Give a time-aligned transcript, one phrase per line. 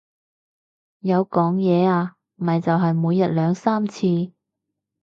[1.01, 4.31] 有講嘢啊，咪就係每日兩三次